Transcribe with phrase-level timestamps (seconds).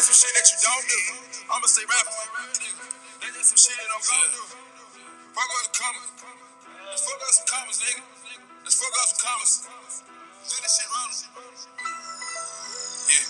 [0.00, 1.00] just some shit that you don't do.
[1.52, 2.88] I'ma say rapping my real nigga.
[3.20, 4.48] That's just some shit that I'm gonna do.
[5.36, 6.24] Fuck all the comments.
[6.88, 8.00] Let's fuck up some comments, nigga.
[8.64, 9.68] Let's fuck up some comments.
[10.48, 11.12] Do this shit wrong.
[13.12, 13.28] Yeah.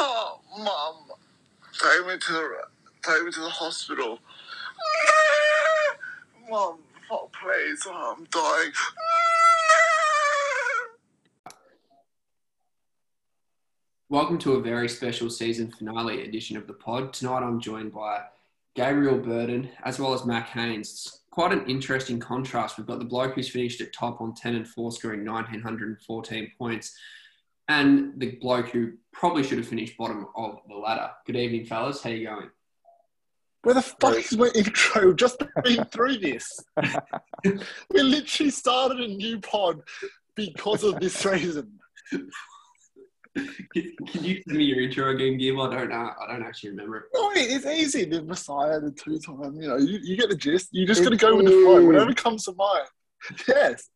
[0.00, 1.12] Oh, mum,
[1.76, 2.64] take me to the
[3.04, 4.18] take me to the hospital.
[6.48, 6.78] Mum,
[7.08, 8.72] fuck, please, oh, I'm dying.
[14.08, 17.12] Welcome to a very special season finale edition of the pod.
[17.12, 18.22] Tonight I'm joined by
[18.76, 20.92] Gabriel Burden as well as Mac Haynes.
[20.92, 22.78] It's quite an interesting contrast.
[22.78, 26.96] We've got the bloke who's finished at top on 10 and 4, scoring 1,914 points,
[27.66, 31.10] and the bloke who probably should have finished bottom of the ladder.
[31.26, 32.00] Good evening, fellas.
[32.00, 32.50] How are you going?
[33.62, 35.14] Where the fuck is my intro?
[35.14, 36.60] Just been through this.
[37.90, 39.80] we literally started a new pod
[40.36, 41.80] because of this reason.
[43.74, 45.58] Can can you send me your intro game, Gib?
[45.58, 46.10] I don't know.
[46.20, 47.08] I don't actually remember.
[47.14, 48.04] No, it- it's easy.
[48.06, 50.68] The Messiah, the two time, you know, you, you get the gist.
[50.72, 52.86] You're just got to go with the flow, whatever comes to mind.
[53.48, 53.88] Yes.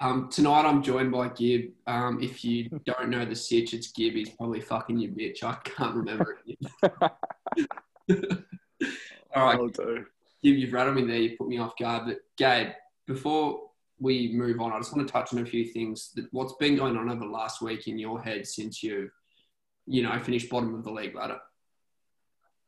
[0.00, 1.70] Um, tonight I'm joined by Gib.
[1.86, 4.14] Um, if you don't know the sitch, it's Gib.
[4.14, 5.42] He's probably fucking your bitch.
[5.42, 6.58] I can't remember it.
[9.34, 10.04] All right, I'll do.
[10.42, 11.16] Gib, you've rattled me there.
[11.16, 12.04] You put me off guard.
[12.06, 12.68] But Gabe,
[13.06, 16.12] before we move on, I just want to touch on a few things.
[16.14, 19.10] That what's been going on over the last week in your head since you've,
[19.86, 21.38] you know, finished bottom of the league ladder.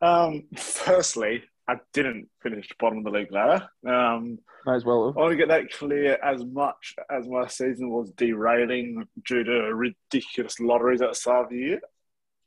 [0.00, 3.68] Um, firstly, I didn't finish bottom of the league ladder.
[3.86, 5.12] Um, May as well.
[5.16, 9.74] I want to get that clear as much as my season was derailing due to
[9.74, 11.80] ridiculous lotteries at the start of the year.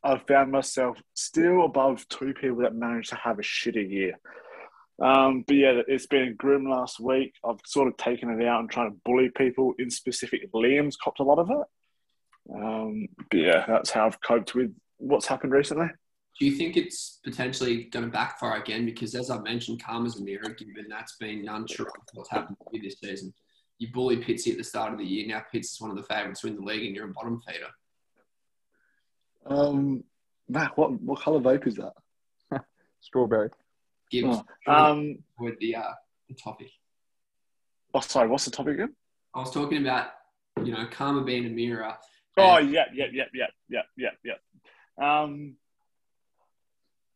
[0.04, 4.20] I found myself still above two people that managed to have a shitty year.
[5.02, 7.34] Um, but yeah, it's been grim last week.
[7.44, 9.74] I've sort of taken it out and trying to bully people.
[9.80, 12.54] In specific, Liam's copped a lot of it.
[12.54, 15.88] Um, but yeah, that's how I've coped with what's happened recently.
[16.40, 18.86] Do you think it's potentially going to backfire again?
[18.86, 22.78] Because as I've mentioned, karma's a mirror, given that's been unsure of what's happened to
[22.78, 23.34] you this season.
[23.80, 25.28] You bullied Pitsy at the start of the year.
[25.28, 27.42] Now Pitts is one of the favourites to win the league, and you're a bottom
[27.42, 27.68] feeder.
[29.48, 30.04] Um,
[30.48, 31.94] Matt, what what colour vape is that?
[33.02, 33.50] Strawberry.
[34.12, 35.94] Give us Um, with the uh,
[36.28, 36.70] the topic.
[37.94, 38.96] oh, sorry, what's the topic again?
[39.34, 40.08] I was talking about,
[40.64, 41.94] you know, karma being a mirror.
[42.38, 45.22] Oh, yeah, yeah, yeah, yeah, yeah, yeah, yeah.
[45.22, 45.56] Um,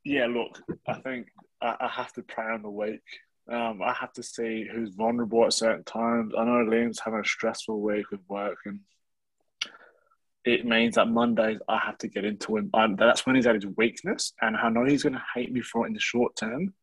[0.04, 1.28] yeah, look, I think
[1.62, 3.02] I, I have to pray on the week.
[3.52, 6.34] Um, I have to see who's vulnerable at certain times.
[6.38, 8.80] I know Liam's having a stressful week with work, and
[10.46, 12.70] it means that Mondays I have to get into him.
[12.74, 15.62] Um, that's when he's at his weakness, and I know he's going to hate me
[15.62, 16.74] for it in the short term,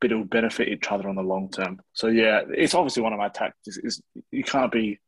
[0.00, 1.80] but it will benefit each other on the long term.
[1.92, 3.78] So yeah, it's obviously one of my tactics.
[3.78, 4.98] Is you can't be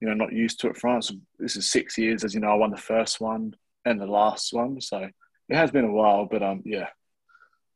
[0.00, 0.76] you know, not used to it.
[0.76, 4.06] France, this is six years, as you know, I won the first one and the
[4.06, 5.08] last one, so
[5.48, 6.26] it has been a while.
[6.30, 6.88] But um, yeah,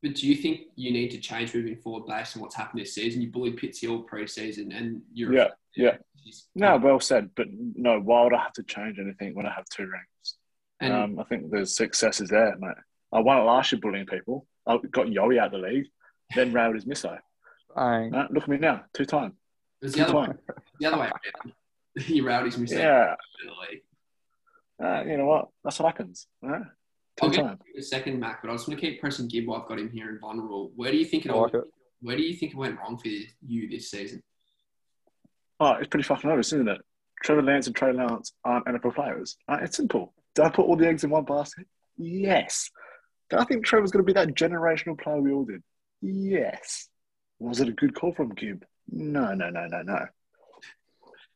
[0.03, 2.95] But do you think you need to change moving forward based on what's happened this
[2.95, 3.21] season?
[3.21, 5.97] You bullied Pitsy all pre-season, and you're Yeah, yeah.
[6.55, 7.31] No, well said.
[7.37, 10.37] But no, why would I have to change anything when I have two rings?
[10.81, 12.75] And Um, I think the success is there, mate.
[13.13, 14.47] I won it last year bullying people.
[14.67, 15.87] I got Yowie out of the league,
[16.35, 17.19] then railed his misso.
[17.77, 18.15] Bang.
[18.15, 19.33] Uh, look at me now, two time,
[19.83, 20.39] it was two the other way, time.
[20.81, 21.55] the other way around.
[22.09, 22.79] you rowdies mistake.
[22.81, 23.83] Yeah, in the league.
[24.83, 25.49] uh, you know what?
[25.65, 26.27] That's what happens.
[26.43, 26.63] All right,
[27.21, 27.59] I'll two get time.
[27.75, 29.47] you a second, Mac, but I just want to keep pressing Gib.
[29.47, 30.73] while I've got him here in vulnerable.
[30.77, 31.43] Where do you think it all?
[31.43, 31.65] like it.
[32.01, 34.23] Where do you think it went wrong for you this season?
[35.59, 36.81] Oh, it's pretty fucking obvious, isn't it?
[37.23, 39.37] Trevor Lawrence and Trey Lance aren't NFL players.
[39.49, 40.13] Uh, it's simple.
[40.35, 41.67] Did I put all the eggs in one basket?
[41.97, 42.71] Yes.
[43.31, 45.63] Did I think Trevor's going to be that generational player we all did?
[46.05, 46.89] Yes.
[47.39, 48.65] Was it a good call from Gibb?
[48.91, 50.07] No, no, no, no, no.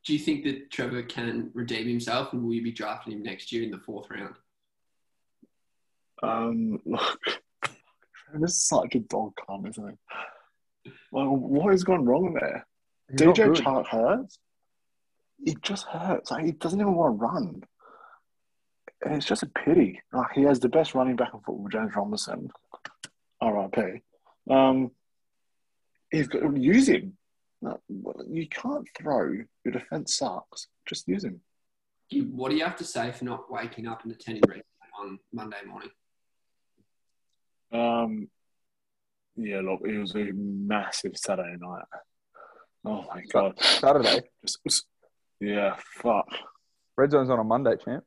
[0.05, 3.51] Do you think that Trevor can redeem himself, and will you be drafting him next
[3.51, 4.35] year in the fourth round?
[6.23, 7.19] Um, look,
[8.31, 9.99] Trevor's such a dog cum, isn't
[10.85, 10.93] he?
[11.13, 12.67] Well, what has gone wrong there?
[13.11, 14.39] He's DJ Chart hurts.
[15.45, 16.31] It just hurts.
[16.31, 17.63] Like, he doesn't even want to run.
[19.03, 20.03] And it's just a pity.
[20.13, 22.51] Like, he has the best running back in football, James Robinson.
[23.43, 24.03] RIP.
[24.51, 24.91] Um,
[26.11, 27.17] he's got to use him.
[27.61, 27.79] No,
[28.31, 29.33] you can't throw.
[29.65, 30.69] Your defense sucks.
[30.87, 31.41] Just use him.
[32.31, 34.65] What do you have to say for not waking up and attending rec
[35.01, 35.91] on Monday morning?
[37.73, 38.29] Um,
[39.37, 41.85] yeah, look, it was a massive Saturday night.
[42.85, 43.61] Oh my god!
[43.61, 44.21] Saturday.
[44.43, 44.87] Just- just-
[45.41, 46.27] yeah, fuck.
[46.97, 48.03] Red Zone's on a Monday, champ.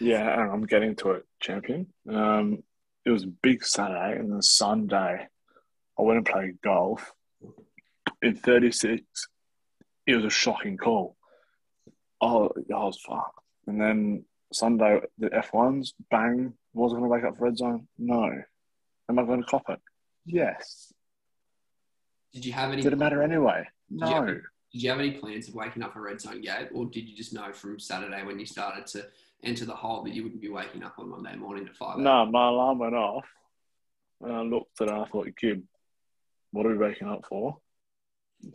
[0.00, 1.86] Yeah, and I'm getting to it, champion.
[2.08, 2.62] Um,
[3.06, 5.28] it was a big Saturday, and then Sunday,
[6.02, 7.12] I went and played golf.
[8.22, 9.02] In 36,
[10.06, 11.16] it was a shocking call.
[12.20, 13.38] oh, I was fucked.
[13.68, 17.86] And then Sunday, the F1s, bang, was I going to wake up for red zone?
[17.98, 18.30] No.
[19.08, 19.78] Am I going to cop it?
[20.26, 20.92] Yes.
[22.32, 22.82] Did you have any?
[22.82, 23.66] Did it matter anyway?
[23.90, 24.34] Did you have- No.
[24.72, 27.14] Did you have any plans of waking up for red zone gate, or did you
[27.14, 29.06] just know from Saturday when you started to
[29.44, 31.98] enter the hole that you wouldn't be waking up on Monday morning at five?
[31.98, 33.26] No, my alarm went off.
[34.22, 35.62] And I looked at it and I thought, kid,
[36.52, 37.58] what are we waking up for?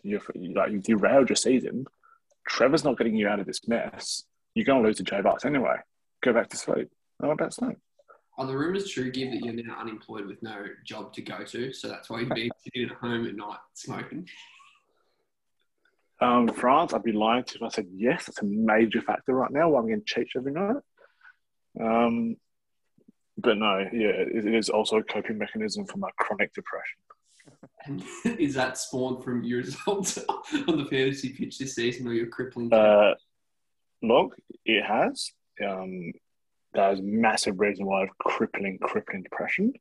[0.04, 1.86] You're, like you derailed your season.
[2.48, 4.24] Trevor's not getting you out of this mess.
[4.54, 5.76] You're going to lose to J Bucks anyway.
[6.24, 6.90] Go back to sleep.
[7.20, 7.78] Back to sleep.
[8.38, 11.74] Are the rumours true, Give, that you're now unemployed with no job to go to,
[11.74, 14.30] so that's why you're being sitting at home at night smoking?
[16.20, 18.26] Um, France, I'd be lying to you if I said yes.
[18.26, 19.70] That's a major factor right now.
[19.70, 20.78] Why I'm getting cheats every night.
[21.80, 22.38] Um,
[23.38, 27.00] but no, yeah, it, it is also a coping mechanism for my chronic depression.
[28.26, 30.18] Is that spawned from your results
[30.68, 32.74] on the fantasy pitch this season, or your crippling?
[32.74, 33.16] Uh,
[34.02, 35.32] look, it has.
[35.66, 36.12] Um,
[36.74, 39.74] there's massive reason why I have crippling, crippling depression.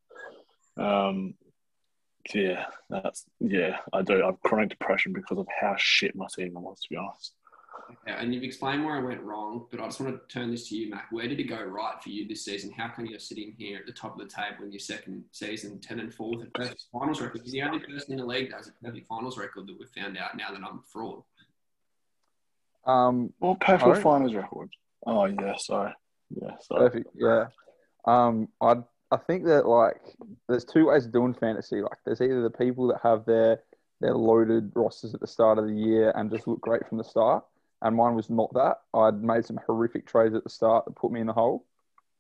[0.77, 1.35] Um,
[2.35, 4.23] yeah, that's yeah, I do.
[4.23, 6.81] I have chronic depression because of how shit my season was.
[6.81, 7.35] To be honest,
[7.89, 10.69] Okay, and you've explained where I went wrong, but I just want to turn this
[10.69, 11.07] to you, Mac.
[11.11, 12.73] Where did it go right for you this season?
[12.73, 15.81] How come you're sitting here at the top of the table in your second season,
[15.81, 17.43] 10 and 4 with a perfect finals record?
[17.45, 19.89] You're the only person in the league that has a perfect finals record that we've
[19.91, 21.23] found out now that I'm a fraud.
[22.87, 24.03] Um, well, perfect Alright.
[24.03, 24.71] finals record.
[25.07, 25.93] Oh yeah, sorry.
[26.31, 26.91] Yeah, sorry.
[26.91, 27.11] perfect.
[27.15, 27.47] Yeah.
[28.05, 28.77] Um, I
[29.11, 30.01] I think that like
[30.49, 31.81] there's two ways of doing fantasy.
[31.81, 33.63] Like there's either the people that have their
[34.01, 37.05] their loaded rosters at the start of the year and just look great from the
[37.05, 37.45] start,
[37.83, 38.79] and mine was not that.
[38.95, 41.65] I'd made some horrific trades at the start that put me in the hole.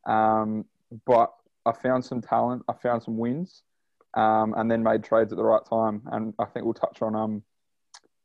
[0.06, 0.64] Um,
[1.06, 1.32] but
[1.64, 2.64] I found some talent.
[2.68, 3.62] I found some wins,
[4.14, 6.02] um, and then made trades at the right time.
[6.12, 7.42] And I think we'll touch on um,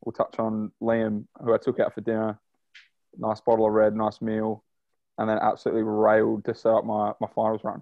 [0.04, 2.40] we'll touch on Liam, who I took out for dinner.
[3.18, 4.64] Nice bottle of red, nice meal,
[5.18, 7.82] and then absolutely railed to set up my, my finals run.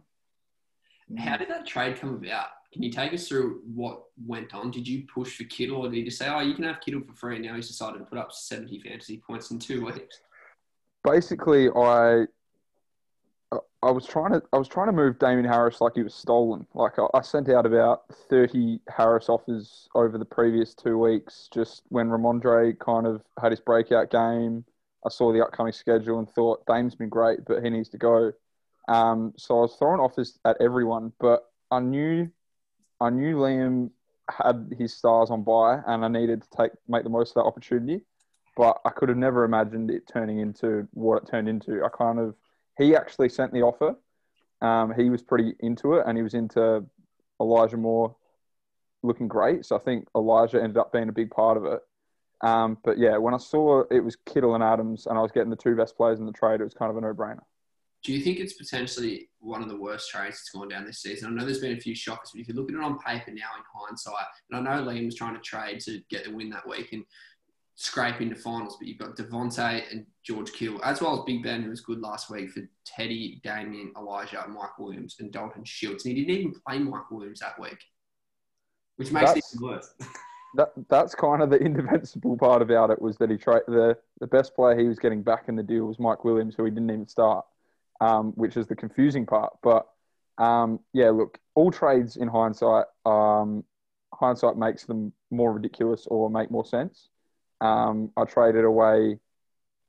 [1.17, 2.47] How did that trade come about?
[2.71, 4.69] Can you take us through what went on?
[4.69, 7.13] Did you push for Kittle, or did you say, "Oh, you can have Kittle for
[7.13, 7.37] free"?
[7.37, 10.21] And now he's decided to put up seventy fantasy points in two weeks.
[11.03, 12.25] Basically, I
[13.81, 16.67] I was trying to I was trying to move Damien Harris like he was stolen.
[16.73, 21.49] Like I, I sent out about thirty Harris offers over the previous two weeks.
[21.51, 24.65] Just when Rhamondre kind of had his breakout game,
[25.05, 28.31] I saw the upcoming schedule and thought Dame's been great, but he needs to go.
[28.87, 32.29] Um, so I was throwing offers at everyone, but I knew
[33.01, 33.91] I knew Liam
[34.29, 37.47] had his stars on buy, and I needed to take make the most of that
[37.47, 38.01] opportunity.
[38.57, 41.83] But I could have never imagined it turning into what it turned into.
[41.83, 42.35] I kind of
[42.77, 43.95] he actually sent the offer.
[44.61, 46.85] Um, he was pretty into it, and he was into
[47.39, 48.15] Elijah Moore
[49.01, 49.65] looking great.
[49.65, 51.79] So I think Elijah ended up being a big part of it.
[52.41, 55.49] Um, but yeah, when I saw it was Kittle and Adams, and I was getting
[55.49, 57.43] the two best players in the trade, it was kind of a no-brainer.
[58.03, 61.29] Do you think it's potentially one of the worst trades that's gone down this season?
[61.29, 63.31] I know there's been a few shockers, but if you look at it on paper
[63.31, 66.49] now in hindsight, and I know Liam was trying to trade to get the win
[66.51, 67.03] that week and
[67.75, 71.63] scrape into finals, but you've got Davante and George Kittle, as well as Big Ben,
[71.63, 76.05] who was good last week for Teddy, Damien, Elijah, Mike Williams, and Dalton Shields.
[76.05, 77.81] And he didn't even play Mike Williams that week,
[78.97, 79.93] which makes it That's- even worse.
[80.55, 84.25] That that's kind of the indefensible part about it was that he tried the the
[84.25, 86.89] best player he was getting back in the deal was Mike Williams, who he didn't
[86.89, 87.45] even start,
[88.01, 89.53] um, which is the confusing part.
[89.61, 89.87] But
[90.37, 93.63] um, yeah, look, all trades in hindsight, um,
[94.13, 97.09] hindsight makes them more ridiculous or make more sense.
[97.61, 99.19] Um, I traded away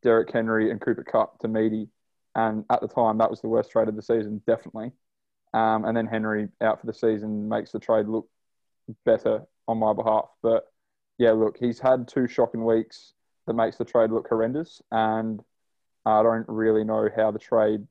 [0.03, 1.89] Derrick Henry and Cooper Kupp to Meaty,
[2.35, 4.93] and at the time that was the worst trade of the season, definitely.
[5.53, 8.29] Um, and then Henry out for the season makes the trade look
[9.05, 10.29] better on my behalf.
[10.43, 10.65] But
[11.19, 13.13] yeah, look, he's had two shocking weeks
[13.47, 15.41] that makes the trade look horrendous, and
[16.07, 17.87] I don't really know how the trade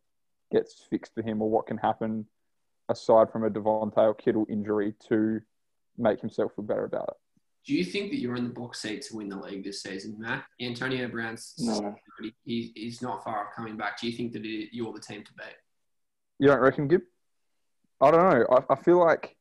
[0.51, 2.25] gets fixed for him or what can happen
[2.89, 5.39] aside from a Davante or Kittle injury to
[5.98, 7.15] make himself feel better about it.
[7.65, 10.15] Do you think that you're in the box seat to win the league this season,
[10.18, 10.46] Matt?
[10.62, 11.96] Antonio Brown's No.
[12.46, 14.00] he, he's not far off coming back.
[14.00, 15.56] Do you think that it, you're the team to beat?
[16.39, 17.01] You don't reckon, Gib?
[18.01, 18.46] I don't know.
[18.50, 19.36] I, I feel like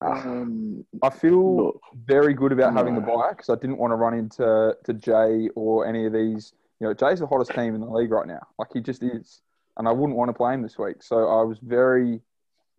[0.00, 3.16] Um, I feel look, very good about having the No.
[3.18, 6.54] buy because I didn't want to run into to Jay or any of these.
[6.78, 8.40] You know, Jay's the hottest team in the league right now.
[8.58, 9.42] Like he just is,
[9.80, 11.02] and I wouldn't want to play him this week.
[11.02, 12.20] So I was very,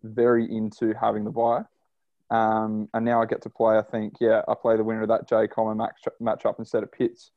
[0.04, 1.62] very into having the buy.
[2.30, 3.76] Um, and now I get to play.
[3.76, 6.92] I think, yeah, I play the winner of that Jay Common match matchup instead of
[6.92, 7.32] Pitts.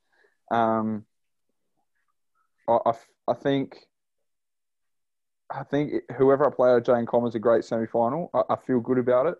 [0.51, 1.03] Um,
[2.67, 2.91] I, I,
[3.27, 3.88] I think.
[5.50, 8.29] I think whoever I play at Jay and Common is a great semi final.
[8.36, 9.36] I, I feel good about it.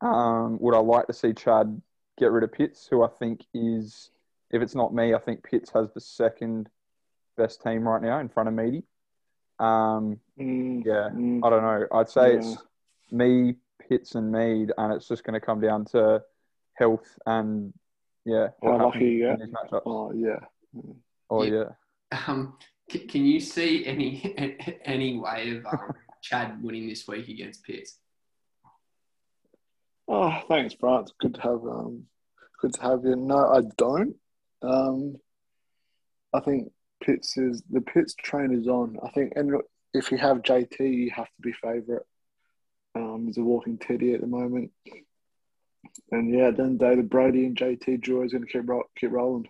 [0.00, 1.80] Um, would I like to see Chad
[2.18, 4.10] get rid of Pitts, who I think is,
[4.50, 6.68] if it's not me, I think Pitts has the second
[7.36, 8.82] best team right now in front of Meaty.
[9.60, 11.40] Um, Mm, yeah, mm.
[11.44, 11.86] I don't know.
[11.92, 12.38] I'd say Yeah.
[12.38, 12.56] it's
[13.10, 13.56] me,
[13.88, 16.22] Pitts, and Mead, and it's just going to come down to
[16.74, 17.72] health and
[18.24, 19.38] yeah, How what lucky you get.
[19.38, 19.82] these matchups.
[19.84, 20.38] Oh yeah.
[21.28, 21.64] Oh Yeah.
[22.12, 22.18] yeah.
[22.26, 22.56] Um,
[22.90, 24.34] c- can you see any
[24.84, 27.98] any way of um, Chad winning this week against Pitts?
[30.08, 31.02] Oh, thanks, Brian.
[31.02, 32.04] It's good to have um,
[32.60, 33.16] good to have you.
[33.16, 34.16] No, I don't.
[34.62, 35.16] Um,
[36.32, 38.98] I think Pitts is the Pitts train is on.
[39.04, 39.60] I think, and
[39.94, 42.02] if you have JT, you have to be favourite.
[42.94, 44.70] Um, he's a walking teddy at the moment,
[46.10, 49.48] and yeah, then David Brady and JT Joy is going to keep ro- keep rolling.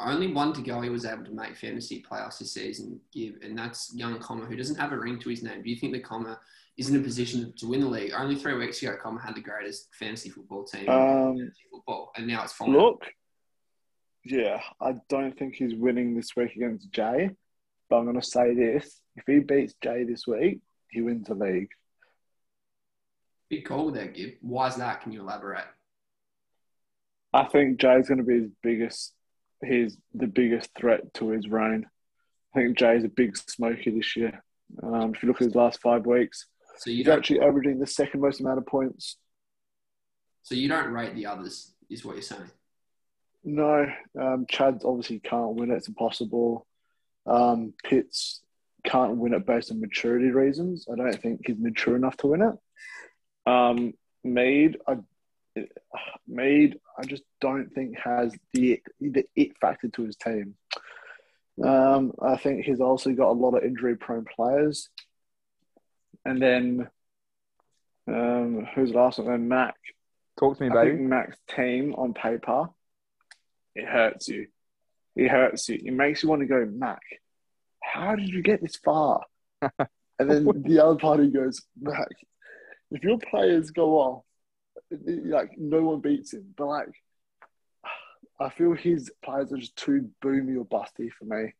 [0.00, 3.58] Only one to go he was able to make fantasy playoffs this season, give, and
[3.58, 5.60] that's young Comma, who doesn't have a ring to his name.
[5.62, 6.38] Do you think that Comma
[6.76, 8.12] is in a position to win the league?
[8.16, 12.12] Only three weeks ago, Comma had the greatest fantasy football team in Um, fantasy football,
[12.16, 12.72] and now it's fine.
[12.72, 13.04] Look,
[14.30, 17.30] yeah, I don't think he's winning this week against Jay,
[17.88, 21.34] but I'm going to say this: if he beats Jay this week, he wins the
[21.34, 21.70] league.
[23.48, 24.34] Big call there, that, Gib.
[24.40, 25.00] Why is that?
[25.00, 25.64] Can you elaborate?
[27.32, 29.14] I think Jay's going to be his biggest,
[29.62, 31.86] his the biggest threat to his reign.
[32.54, 34.42] I think Jay's a big smoky this year.
[34.82, 38.20] Um, if you look at his last five weeks, So he's actually averaging the second
[38.20, 39.16] most amount of points.
[40.42, 42.50] so you don't rate the others, is what you're saying.
[43.48, 43.90] No,
[44.20, 45.76] um, Chad obviously can't win it.
[45.76, 46.66] It's impossible.
[47.24, 48.42] Um, Pitts
[48.84, 50.86] can't win it based on maturity reasons.
[50.92, 53.50] I don't think he's mature enough to win it.
[53.50, 54.98] Um, Mead, I,
[56.26, 60.54] Mead, I just don't think has the the it factor to his team.
[61.64, 64.90] Um, I think he's also got a lot of injury-prone players,
[66.26, 66.88] and then
[68.06, 69.28] um, who's the last one?
[69.28, 69.74] Then Mac.
[70.38, 71.02] Talk to me, I think baby.
[71.02, 72.68] Mac's team on paper,
[73.78, 74.48] it hurts you.
[75.14, 75.80] It hurts you.
[75.84, 77.00] It makes you want to go, Mac,
[77.82, 79.22] how did you get this far?
[79.62, 79.70] and
[80.18, 82.08] then the other party goes, Mac,
[82.90, 84.24] if your players go off,
[84.90, 86.54] like no one beats him.
[86.56, 86.88] But like,
[88.40, 91.54] I feel his players are just too boomy or busty for me.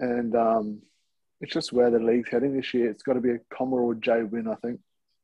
[0.00, 0.82] And um,
[1.40, 2.90] it's just where the league's heading this year.
[2.90, 4.80] It's got to be a Comma or J win, I think.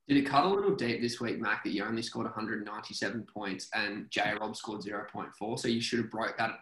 [0.06, 3.68] Did it cut a little deep this week, Mac, that you only scored 197 points
[3.75, 5.58] and J Rob scored 0.4?
[5.58, 6.58] So you should have broke that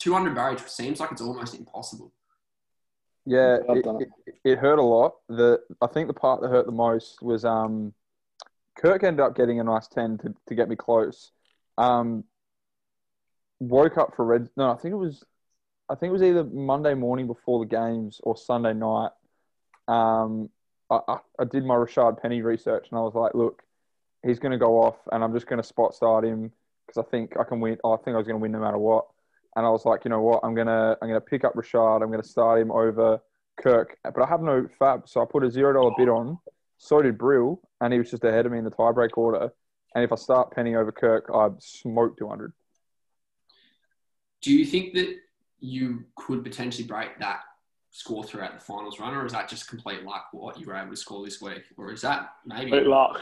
[0.00, 2.12] 200 barrier, which seems like it's almost impossible.
[3.26, 4.08] Yeah, it, it.
[4.26, 5.14] it, it hurt a lot.
[5.28, 7.92] The I think the part that hurt the most was um,
[8.76, 11.30] Kirk ended up getting a nice ten to, to get me close.
[11.78, 12.24] Um,
[13.60, 14.48] woke up for red.
[14.56, 15.22] No, I think it was,
[15.88, 19.10] I think it was either Monday morning before the games or Sunday night.
[19.86, 20.48] Um,
[20.90, 23.62] I, I, did my Rashaad Penny research and I was like, look,
[24.24, 26.50] he's going to go off and I'm just going to spot start him
[26.86, 27.78] because I think I can win.
[27.84, 29.06] I think I was going to win no matter what.
[29.56, 30.40] And I was like, you know what?
[30.44, 32.02] I'm gonna I'm gonna pick up Rashaad.
[32.02, 33.20] I'm gonna start him over
[33.60, 36.38] Kirk, but I have no fab, so I put a zero dollar bid on.
[36.78, 39.50] So did Brill, and he was just ahead of me in the tiebreak order.
[39.94, 42.52] And if I start Penny over Kirk, I smoke 200.
[44.40, 45.16] Do you think that
[45.58, 47.40] you could potentially break that
[47.90, 50.90] score throughout the finals run, or is that just complete luck what you were able
[50.90, 51.64] to score this week?
[51.76, 52.70] Or is that maybe?
[52.70, 53.20] Great luck.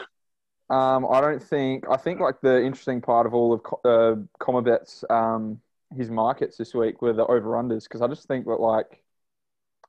[0.69, 1.85] Um, I don't think.
[1.89, 5.59] I think like the interesting part of all of uh, Comabet's um,
[5.95, 9.01] his markets this week were the over unders because I just think that like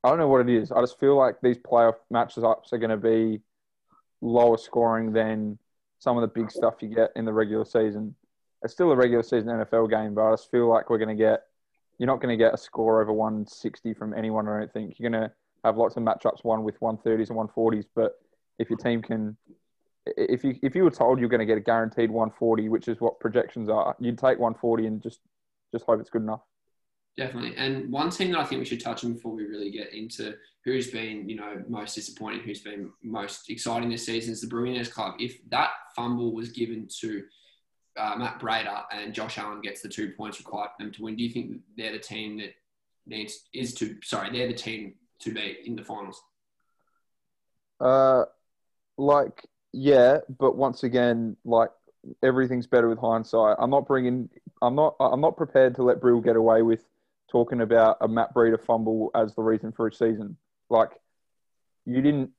[0.03, 0.73] I don't know what it is.
[0.73, 3.41] I just feel like these playoff matches ups are going to be
[4.23, 5.59] lower scoring than
[5.99, 8.15] some of the big stuff you get in the regular season.
[8.63, 11.23] It's still a regular season NFL game, but I just feel like we're going to
[11.23, 11.45] get.
[12.01, 14.49] You're not going to get a score over 160 from anyone.
[14.49, 15.31] I don't think you're going to
[15.65, 17.85] have lots of matchups, one with 130s and 140s.
[17.95, 18.15] But
[18.59, 19.37] if your team can
[20.07, 23.01] if you if you were told you're going to get a guaranteed 140, which is
[23.01, 25.21] what projections are, you'd take 140 and just
[25.73, 26.41] just hope it's good enough.
[27.17, 27.55] Definitely.
[27.57, 30.35] And one team that I think we should touch on before we really get into
[30.65, 34.91] who's been, you know, most disappointing, who's been most exciting this season is the Brewiners
[34.91, 35.15] Club.
[35.19, 37.25] If that fumble was given to
[38.01, 41.17] uh, Matt Breida and Josh Allen gets the two points required for them to win,
[41.17, 42.55] do you think they're the team that
[43.07, 46.23] needs is to sorry, they're the team to be in the finals?
[47.79, 48.25] Uh,
[48.97, 51.71] like yeah, but once again, like
[52.23, 53.57] everything's better with hindsight.
[53.59, 54.29] I'm not bringing.
[54.63, 54.97] I'm not.
[54.99, 56.85] I'm not prepared to let Brill get away with
[57.31, 60.37] talking about a Matt Breida fumble as the reason for his season.
[60.71, 60.91] Like
[61.85, 62.31] you didn't.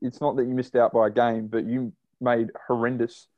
[0.00, 3.28] It's not that you missed out by a game, but you made horrendous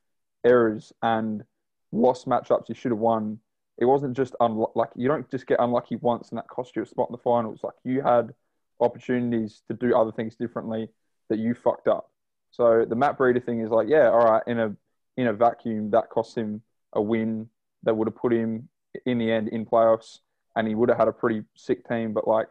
[0.44, 1.44] errors and
[1.92, 3.38] lost matchups you should have won.
[3.78, 4.72] It wasn't just unlucky.
[4.74, 7.18] Like you don't just get unlucky once and that cost you a spot in the
[7.22, 7.60] finals.
[7.62, 8.34] Like you had
[8.80, 10.88] opportunities to do other things differently
[11.28, 12.10] that you fucked up.
[12.50, 14.74] So the Matt Breida thing is like, yeah, all right, in a
[15.16, 17.48] in a vacuum, that cost him a win
[17.84, 18.68] that would have put him
[19.06, 20.18] in the end in playoffs,
[20.56, 22.12] and he would have had a pretty sick team.
[22.12, 22.48] But like,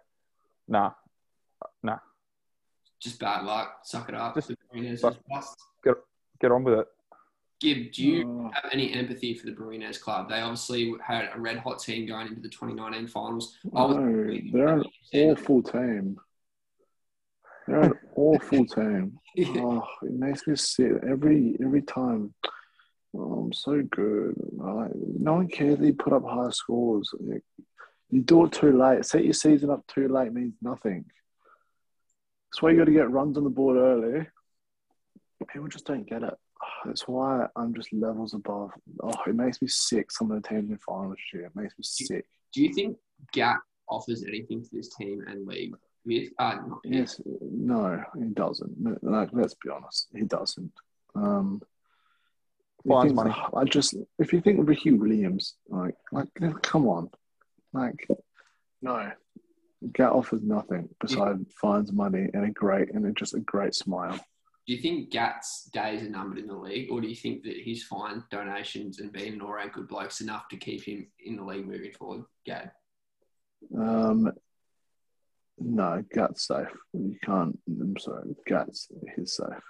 [0.67, 0.91] Nah,
[1.81, 1.97] nah.
[2.99, 3.79] Just bad luck.
[3.83, 4.35] Suck it up.
[4.35, 5.57] Just- the Bruinez but- is bust.
[6.39, 6.87] get on with it.
[7.59, 8.51] Gib, do you Oh.
[8.53, 10.29] have any empathy for the Bruinez club?
[10.29, 13.57] They obviously had a red hot team going into the 2019 finals.
[13.65, 13.93] No,
[14.51, 16.19] they're an awful team.
[17.67, 19.19] They're an awful team.
[19.57, 22.33] Oh, it makes me sick every every time.
[23.13, 24.35] Oh, I'm so good.
[24.53, 27.13] Like, no one cares that you put up high scores.
[28.09, 29.03] You do it too late.
[29.05, 31.05] Set your season up too late means nothing.
[32.51, 34.27] That's why you got to get runs on the board early.
[35.51, 36.33] People just don't get it.
[36.85, 38.71] That's why I'm just levels above.
[39.01, 40.11] Oh, it makes me sick.
[40.11, 41.45] Some of the teams in finals this year.
[41.45, 42.25] It makes me sick.
[42.53, 42.97] Do you think
[43.31, 45.73] Gat offers anything to this team and league?
[46.05, 49.03] With, uh, not Yes, no, he doesn't.
[49.03, 50.71] Like, let's be honest, he doesn't.
[51.15, 51.61] Um,
[52.85, 53.35] the Finds money.
[53.53, 56.29] I just, if you think of Ricky Williams, like, like,
[56.61, 57.09] come on,
[57.73, 58.07] like,
[58.81, 59.11] no,
[59.93, 64.19] Gat offers nothing besides finds money and a great and just a great smile.
[64.69, 67.57] Do you think Gat's days are numbered in the league, or do you think that
[67.57, 71.37] his fine donations and being an all round good bloke's enough to keep him in
[71.37, 72.25] the league moving forward?
[72.45, 72.69] Gad.
[73.75, 74.31] Um,
[75.57, 76.67] no, Gat's safe.
[76.93, 77.57] You can't.
[77.67, 79.63] I'm sorry, Gat's he's safe.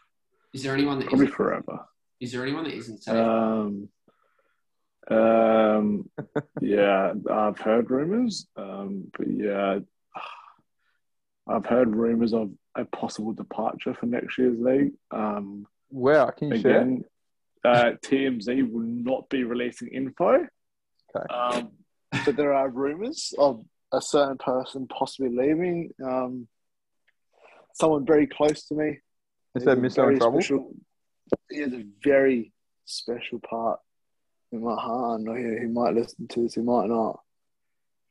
[0.54, 1.80] Is there anyone that Probably forever.
[2.20, 3.16] is there anyone that isn't safe?
[3.16, 3.88] Um,
[5.10, 6.10] um,
[6.60, 8.48] yeah, I've heard rumors.
[8.58, 9.80] Um, but yeah,
[11.48, 14.94] I've heard rumors of a possible departure for next year's league.
[15.12, 16.82] Um, Wow, can you share?
[16.82, 17.04] again,
[17.66, 20.48] uh, TMZ will not be releasing info.
[21.16, 21.34] Okay.
[21.34, 21.72] Um,
[22.26, 25.92] but there are rumors of a certain person possibly leaving.
[26.04, 26.48] Um,
[27.74, 29.00] someone very close to me.
[29.56, 30.12] Is that Mr.
[30.12, 30.42] in trouble?
[30.42, 30.74] Special,
[31.50, 32.54] he has a very
[32.86, 33.80] special part
[34.52, 35.22] in my heart.
[35.22, 37.20] I know he, he might listen to this, he might not.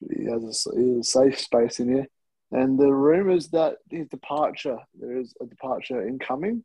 [0.00, 2.06] He has a, he has a safe space in here.
[2.50, 6.64] And the rumours that his departure, there is a departure incoming,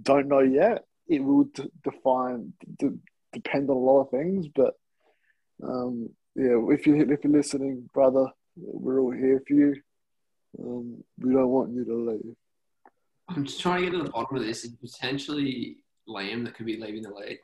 [0.00, 0.84] don't know yet.
[1.08, 2.98] It will d- define, d-
[3.32, 4.74] depend on a lot of things, but
[5.62, 9.74] um, yeah, if you if you're listening, brother, we're all here for you.
[10.58, 12.36] Um, we don't want you to leave.
[13.28, 14.64] I'm just trying to get to the bottom of this.
[14.64, 17.40] Is potentially Liam that could be leaving the league?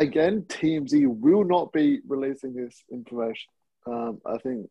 [0.00, 3.52] again, TMZ will not be releasing this information.
[3.86, 4.68] Um, I think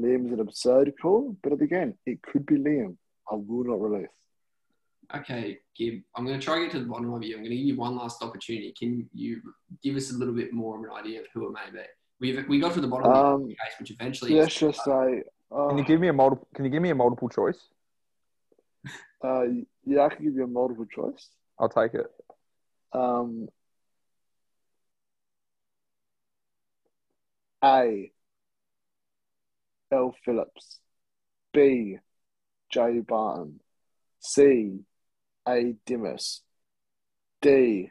[0.00, 2.96] Liam's an absurd call, but again, it could be Liam.
[3.30, 4.10] I will not release.
[5.14, 7.34] Okay, Gib, I'm going to try to get to the bottom of you.
[7.36, 8.74] I'm going to give you one last opportunity.
[8.76, 9.40] Can you
[9.82, 11.84] give us a little bit more of an idea of who it may be?
[12.20, 15.22] We've, we got to the bottom of Um, the case, which eventually let's just say,
[15.54, 16.48] uh, Can you give me a multiple?
[16.54, 17.58] Can you give me a multiple choice?
[19.24, 19.44] uh,
[19.84, 21.28] yeah, I can give you a multiple choice.
[21.58, 22.06] I'll take it.
[22.92, 23.48] Um,
[27.62, 28.12] A.
[29.92, 30.14] L.
[30.24, 30.80] Phillips.
[31.52, 31.98] B.
[32.70, 33.00] J.
[33.00, 33.60] Barton.
[34.20, 34.80] C.
[35.48, 35.74] A.
[35.86, 36.42] Dimas.
[37.40, 37.90] D.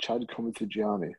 [0.00, 1.12] Chad Comitigiani.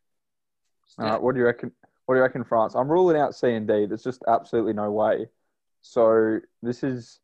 [0.98, 1.72] All right, what do you reckon?
[2.06, 2.76] What do you reckon, France?
[2.76, 3.86] I'm ruling out C and D.
[3.86, 5.28] There's just absolutely no way.
[5.82, 7.20] So this is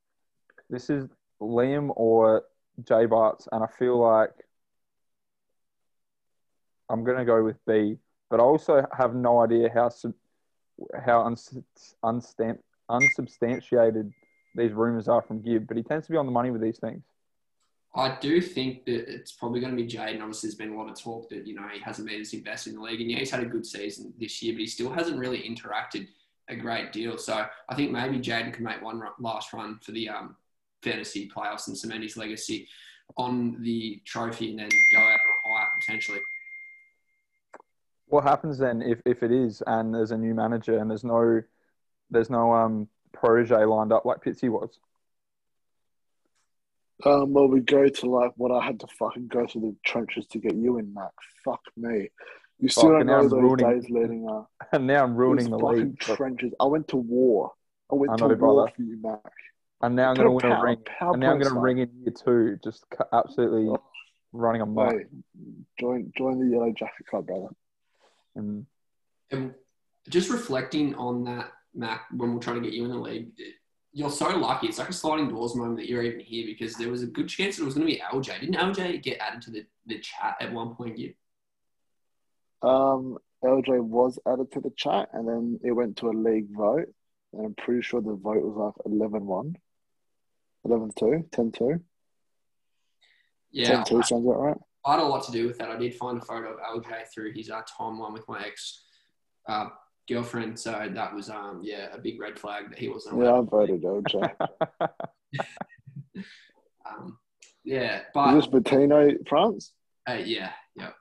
[0.70, 1.06] this is
[1.42, 2.44] Liam or
[2.88, 4.32] J Barts, and I feel like
[6.90, 7.98] I'm gonna go with B.
[8.30, 9.90] But I also have no idea how
[11.06, 11.58] how uns,
[12.90, 14.14] unsubstantiated
[14.56, 15.68] these rumors are from Gibb.
[15.68, 17.04] But he tends to be on the money with these things.
[17.96, 20.22] I do think that it's probably going to be Jaden.
[20.22, 22.74] Obviously, there's been a lot of talk that you know he hasn't been as invested
[22.74, 24.92] in the league, and yeah, he's had a good season this year, but he still
[24.92, 26.08] hasn't really interacted
[26.50, 27.18] a great deal.
[27.18, 30.36] So I think maybe Jaden can make one last run for the um,
[30.84, 32.68] fantasy playoffs and cement his legacy
[33.18, 36.20] on the trophy, and then go out on a high potentially.
[38.08, 41.42] What happens then if, if it is and there's a new manager and there's no
[42.10, 44.80] there's no um protege lined up like Pitsy was?
[47.06, 50.26] Um, well, we go to like what I had to fucking go through the trenches
[50.28, 51.12] to get you in, Mac.
[51.46, 52.10] Fuck me.
[52.60, 54.50] You still don't know those ruining- days leading up.
[54.72, 56.00] And now I'm ruining the fucking league.
[56.00, 56.54] Trenches.
[56.60, 57.52] I went to war.
[57.92, 58.72] I went I to know, war brother.
[58.76, 59.20] for you, Mac.
[59.82, 60.78] And now I'm going to win a ring.
[61.00, 63.78] And now I'm going to ring in year two, just absolutely Oh.
[64.34, 64.66] running a.
[64.66, 65.06] Mate,
[65.80, 67.50] join join the Yellow Jacket Club, brother.
[68.38, 68.66] And
[69.32, 69.54] And
[70.10, 73.30] just reflecting on that, Mac, when we're trying to get you in the league,
[73.92, 74.68] you're so lucky.
[74.68, 77.28] It's like a sliding doors moment that you're even here because there was a good
[77.28, 78.40] chance it was going to be LJ.
[78.40, 80.98] Didn't LJ get added to the, the chat at one point?
[80.98, 81.14] You
[82.62, 86.88] Um, LJ was added to the chat, and then it went to a league vote,
[87.34, 89.56] and I'm pretty sure the vote was like 11-1.
[90.66, 91.82] 11-2, 10-2.
[93.52, 94.58] yeah, 10-2 sounds about right.
[94.88, 95.70] I had a lot to do with that.
[95.70, 98.86] I did find a photo of LJ through his uh, timeline with my ex
[99.50, 99.68] uh,
[100.08, 100.58] girlfriend.
[100.58, 103.22] So that was um yeah a big red flag that he wasn't.
[103.22, 104.32] Yeah, I voted LJ.
[106.90, 107.18] Um,
[107.64, 109.74] yeah, Is but this Bettino, France?
[110.10, 110.92] uh, yeah, yeah.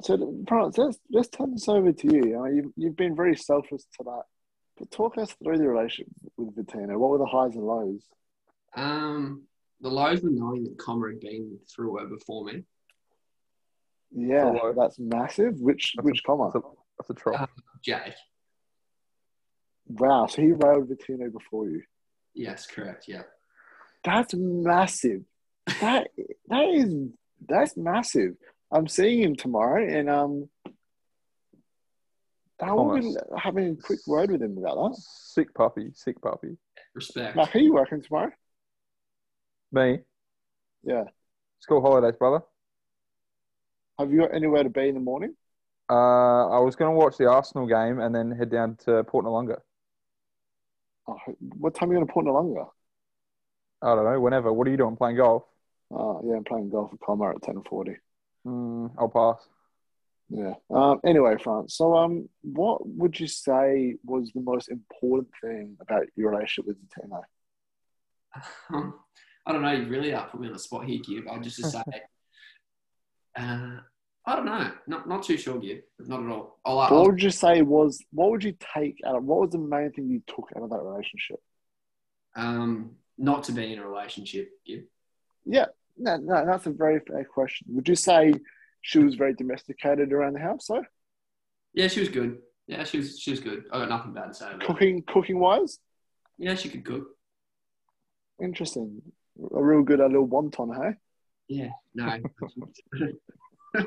[0.00, 2.40] So, France, let's, let's turn this over to you.
[2.40, 4.22] Uh, you've, you've been very selfless to that.
[4.78, 6.98] But talk us through the relationship with Bettino.
[6.98, 8.02] What were the highs and lows?
[8.74, 9.44] Um,
[9.80, 12.64] the lows were knowing that Comer had been through her before me.
[14.18, 14.72] Yeah, Hello.
[14.74, 15.60] that's massive.
[15.60, 16.50] Which That's which comma?
[16.52, 17.36] That's a, that's a troll.
[17.38, 17.46] Uh,
[17.84, 18.14] Jake.
[19.88, 21.82] Wow, so he railed Bettino before you.
[22.34, 23.04] Yes, correct.
[23.08, 23.22] Yeah.
[24.04, 25.20] That's massive.
[25.80, 26.08] That
[26.48, 26.94] that is
[27.46, 28.36] that's massive.
[28.72, 30.48] I'm seeing him tomorrow, and um,
[32.60, 34.96] I will be having a quick word with him about that.
[34.98, 36.56] Sick puppy, sick puppy.
[36.94, 37.36] Respect.
[37.36, 38.32] Mark, are you working tomorrow?
[39.72, 39.98] Me,
[40.82, 41.04] Yeah.
[41.60, 42.40] school holidays, brother.
[43.98, 45.34] Have you got anywhere to be in the morning?
[45.88, 49.24] Uh, I was going to watch the Arsenal game and then head down to Port
[49.24, 49.58] Noarlunga.
[51.08, 51.16] Oh,
[51.58, 52.68] what time are you going to Port Noarlunga?
[53.82, 54.52] I don't know, whenever.
[54.52, 54.96] What are you doing?
[54.96, 55.44] Playing golf?
[55.90, 57.96] Oh, yeah, I'm playing golf with Palmer at ten forty.
[58.46, 59.46] Mm, I'll pass.
[60.28, 60.54] Yeah.
[60.70, 61.76] Um, anyway, France.
[61.76, 66.76] So, um, what would you say was the most important thing about your relationship with
[66.90, 67.22] Tino?
[68.70, 68.94] Um,
[69.46, 69.70] I don't know.
[69.70, 71.28] You really are putting me on the spot here, Gib.
[71.30, 71.82] I'll just to say,
[73.36, 73.80] uh,
[74.28, 74.70] I don't know.
[74.86, 75.80] Not not too sure, Gib.
[76.00, 76.58] Not at all.
[76.64, 78.02] I'll, What I'll, would you say was?
[78.12, 79.24] What would you take out of?
[79.24, 81.40] What was the main thing you took out of that relationship?
[82.34, 84.84] um, not to be in a relationship, Gib.
[85.46, 85.66] Yeah.
[85.96, 87.66] No, no, that's a very fair question.
[87.70, 88.34] Would you say
[88.82, 90.66] she was very domesticated around the house?
[90.66, 90.84] So,
[91.72, 92.38] Yeah, she was good.
[92.66, 93.64] Yeah, she was she was good.
[93.72, 94.46] I got nothing bad to say.
[94.60, 95.78] Cooking, cooking wise,
[96.36, 97.06] Yeah, she could cook.
[98.42, 99.00] interesting.
[99.54, 100.96] A real good, a little wonton, hey?
[101.48, 102.18] Yeah, no.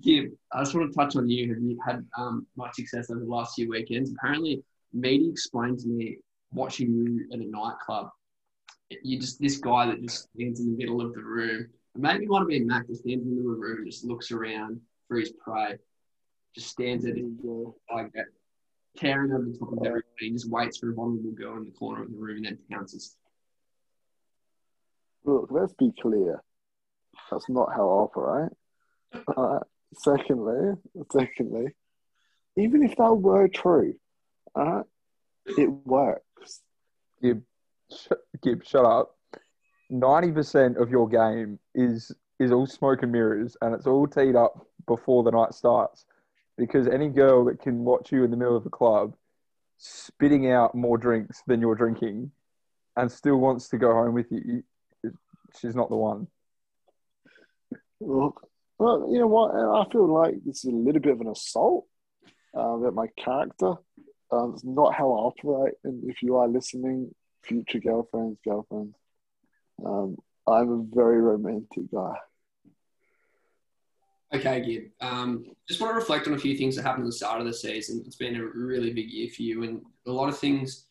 [0.00, 1.54] Gib, I just want to touch on you.
[1.54, 4.12] Have you had um, much success over the last few weekends?
[4.12, 6.18] Apparently, Meaty explained to me
[6.52, 8.10] watching you at a nightclub.
[9.02, 11.68] You just this guy that just stands in the middle of the room.
[11.96, 12.86] Made me want to be a Mac.
[12.86, 15.78] Just stands in the room, and just looks around for his prey.
[16.54, 17.24] Just stands at it
[17.92, 18.26] like that,
[18.96, 20.30] tearing over the top of everybody.
[20.30, 23.16] Just waits for a vulnerable girl in the corner of the room and then pounces.
[25.24, 26.42] Look, let's be clear.
[27.34, 28.52] That's not how I operate.
[29.36, 29.58] Uh,
[29.92, 30.76] secondly,
[31.10, 31.74] secondly,
[32.56, 33.94] even if that were true,
[34.54, 34.82] uh,
[35.44, 36.60] it works.
[37.20, 37.42] Gib,
[37.90, 39.16] sh- Gib, shut up.
[39.90, 44.36] Ninety percent of your game is is all smoke and mirrors, and it's all teed
[44.36, 46.04] up before the night starts.
[46.56, 49.16] Because any girl that can watch you in the middle of a club,
[49.78, 52.30] spitting out more drinks than you're drinking,
[52.96, 54.62] and still wants to go home with you,
[55.58, 56.28] she's not the one.
[58.00, 59.54] Well, you know what?
[59.54, 61.86] I feel like this is a little bit of an assault
[62.56, 63.74] uh, about my character.
[64.30, 65.74] Um, it's not how I operate.
[65.84, 68.96] And if you are listening, future girlfriends, girlfriends,
[69.84, 72.16] um, I'm a very romantic guy.
[74.34, 74.84] Okay, Gib.
[75.00, 77.46] Um, just want to reflect on a few things that happened at the start of
[77.46, 78.02] the season.
[78.04, 80.83] It's been a really big year for you, and a lot of things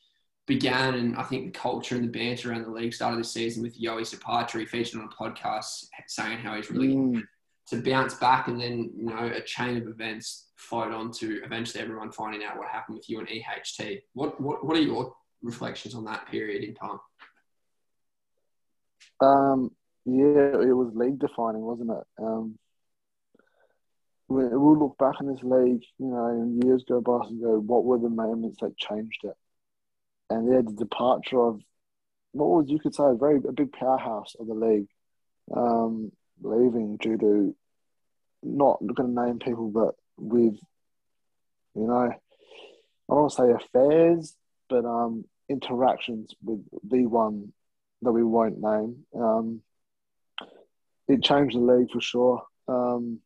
[0.45, 0.95] began.
[0.95, 3.79] And I think the culture and the banter around the league started this season with
[3.79, 7.23] Yoey Sapatri featured on a podcast saying how he's really Mm.
[7.67, 11.82] to bounce back, and then you know a chain of events flowed on to eventually
[11.82, 14.01] everyone finding out what happened with you and EHT.
[14.13, 16.99] What what what are your reflections on that period in time?
[19.21, 19.71] Um,
[20.06, 22.03] yeah, it was league defining, wasn't it?
[22.21, 22.58] Um,
[24.27, 27.60] we, we'll look back in this league, you know, and years go by and go,
[27.60, 29.36] what were the moments that changed it?
[30.34, 31.62] And yeah, the departure of
[32.32, 34.88] what was you could say a very a big powerhouse of the league,
[35.56, 37.56] um, leaving due to
[38.41, 40.56] not going to name people, but with
[41.76, 42.17] you know, I
[43.10, 44.36] don't want to say affairs,
[44.69, 47.54] but um, interactions with the one
[48.02, 49.06] that we won't name.
[49.15, 49.62] Um,
[51.08, 52.43] it changed the league for sure.
[52.67, 53.19] Um,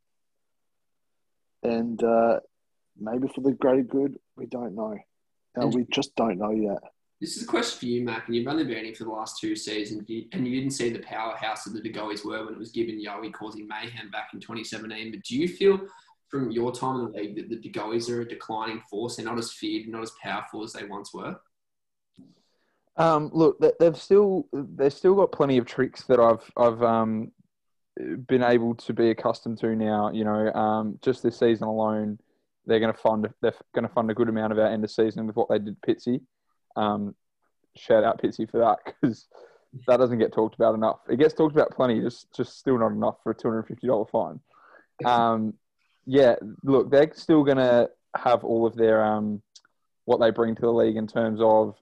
[1.64, 2.40] and uh,
[3.00, 4.98] maybe for the greater good, we don't know.
[5.60, 6.80] Uh, we just don't know yet.
[7.20, 9.40] This is a question for you, Mac, and you've only been here for the last
[9.40, 12.60] two seasons, and you didn't see the powerhouse that the De Goeys were when it
[12.60, 15.12] was given Yowie causing mayhem back in 2017.
[15.12, 15.80] But do you feel
[16.30, 19.16] from your time in the league that the De Goeys are a declining force?
[19.16, 21.36] They're not as feared, not as powerful as they once were?
[22.98, 27.32] Um, look, they- they've still they've still got plenty of tricks that I've I've um,
[28.28, 30.12] been able to be accustomed to now.
[30.12, 32.20] You know, um, just this season alone,
[32.68, 34.92] they're going to fund they're going to fund a good amount of our end of
[34.92, 36.22] season with what they did Pitsy.
[36.78, 37.16] Um,
[37.76, 39.28] shout out Pitsy for that because
[39.88, 41.00] that doesn't get talked about enough.
[41.10, 43.88] It gets talked about plenty, just just still not enough for a two hundred fifty
[43.88, 44.40] dollar fine.
[45.06, 45.54] Um,
[46.06, 49.42] yeah, look, they're still going to have all of their um,
[50.06, 51.76] what they bring to the league in terms of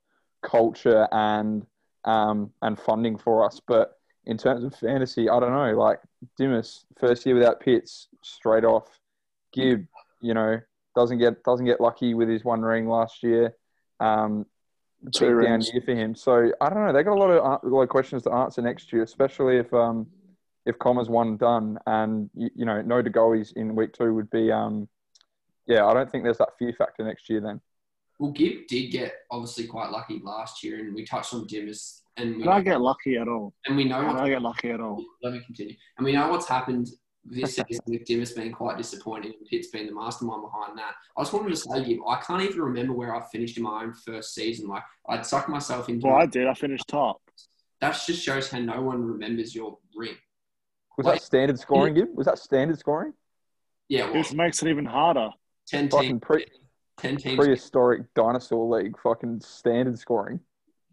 [0.44, 1.66] culture and
[2.06, 3.62] um, and funding for us.
[3.66, 5.78] But in terms of fantasy, I don't know.
[5.78, 6.00] Like
[6.38, 9.00] Dimas, first year without Pitts, straight off.
[9.54, 9.86] Gibb,
[10.22, 10.60] you know,
[10.96, 13.56] doesn't get doesn't get lucky with his one ring last year.
[14.00, 14.46] Um,
[15.12, 16.16] Two big down year for him.
[16.16, 16.94] So I don't know.
[16.94, 19.74] They got a lot of a lot of questions to answer next year, especially if
[19.74, 20.08] um
[20.66, 24.30] if Comma's one and done, and you, you know no Degoes in week two would
[24.30, 24.88] be um
[25.68, 25.86] yeah.
[25.86, 27.62] I don't think there's that fear factor next year then.
[28.20, 32.38] Well, Gibb did get obviously quite lucky last year, and we touched on Dimas, and
[32.38, 33.54] we Did I get lucky at all?
[33.66, 35.04] and we know Did I get lucky at all?
[35.22, 35.76] let me continue.
[35.98, 36.88] And we know what's happened
[37.26, 40.94] this season with Dimas being quite disappointing and Pitt's being the mastermind behind that.
[41.18, 43.84] I just wanted to say, Gib, I can't even remember where I finished in my
[43.84, 44.68] own first season.
[44.68, 46.48] Like, I'd sucked myself into Well, I did.
[46.48, 47.22] I finished top.
[47.82, 50.16] That just shows how no one remembers your ring.
[50.98, 51.14] Was Wait.
[51.14, 51.96] that standard scoring?
[51.96, 52.10] Gib?
[52.14, 53.14] Was that standard scoring?
[53.90, 55.30] Yeah, well, This makes it even harder.
[55.68, 56.20] 10 teams.
[56.22, 56.46] pre
[56.98, 57.36] 10 teams.
[57.38, 58.96] prehistoric dinosaur league.
[59.02, 60.40] Fucking standard scoring.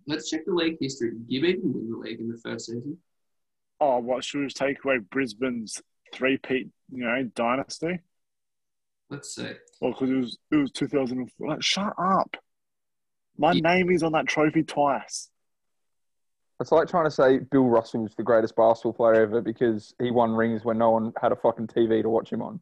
[0.06, 1.10] Let's check the league history.
[1.10, 2.98] Did Gib even win the league in the first season?
[3.80, 5.80] Oh, what should we take away Brisbane's
[6.12, 7.98] three-peat, you know, dynasty?
[9.10, 9.50] Let's see.
[9.80, 11.48] Well, because it was it was 2004.
[11.48, 12.36] Like, shut up.
[13.36, 13.60] My Yeah.
[13.74, 15.28] name is on that trophy twice.
[16.60, 20.10] It's like trying to say Bill Russell was the greatest basketball player ever because he
[20.12, 22.60] won rings when no one had a fucking TV to watch him on.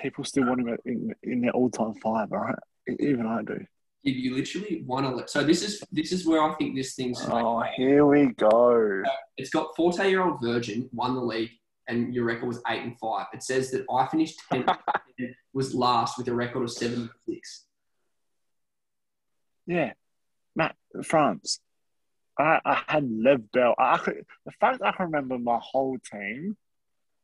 [0.00, 2.30] People still want him in, in their all-time five.
[2.30, 2.58] All right,
[3.00, 3.64] even I do.
[4.06, 5.28] Gib, you literally won a.
[5.28, 7.20] So this is this is where I think this thing's.
[7.28, 9.02] Oh, here we go.
[9.36, 11.50] It's got 40 year old Virgin won the league,
[11.88, 13.26] and your record was eight and five.
[13.34, 14.78] It says that I finished 10th,
[15.52, 17.64] was last with a record of seven and six.
[19.66, 19.92] Yeah,
[20.54, 21.58] Matt, France.
[22.38, 23.74] I, I had Lev Bell.
[23.78, 26.56] I, I could, the fact I can remember my whole team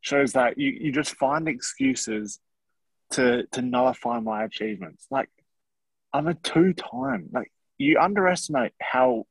[0.00, 2.40] shows that you, you just find excuses
[3.12, 5.06] to to nullify my achievements.
[5.10, 5.28] Like
[6.12, 7.28] I'm a two time.
[7.32, 9.24] Like you underestimate how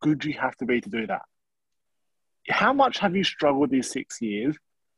[0.00, 1.22] good you have to be to do that.
[2.48, 4.56] How much have you struggled these six years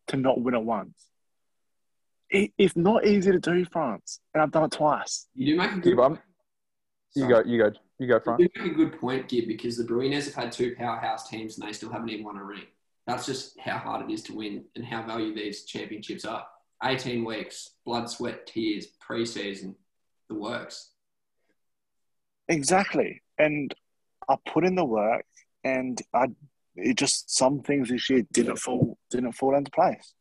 [0.09, 1.06] to not win it once?
[2.28, 5.28] It, it's not easy to do, France, and I've done it twice.
[5.35, 6.18] You do make a good Gib, I'm,
[7.14, 8.40] you go, you go, you go, front.
[8.40, 11.68] You make a good point, Gib, because the Bruiners have had two powerhouse teams and
[11.68, 12.64] they still haven't even won a ring.
[13.06, 16.44] That's just how hard it is to win and how valued these championships are.
[16.82, 19.76] 18 weeks, blood, sweat, tears, preseason,
[20.28, 20.90] the works.
[22.48, 23.22] Exactly.
[23.38, 23.74] And
[24.28, 25.24] I put in the work
[25.64, 26.28] and I
[26.76, 30.14] it just some things this year didn't fall didn't fall into place.